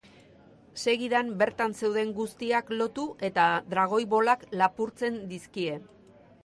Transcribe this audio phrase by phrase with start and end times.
[0.83, 5.81] Segidan bertan zeuden guztiak lotu eta Dragoi Bolak lapurtzen dizkie.